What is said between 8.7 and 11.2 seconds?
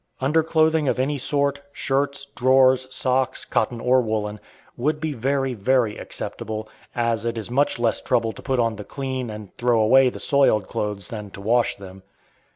the clean and throw away the soiled clothes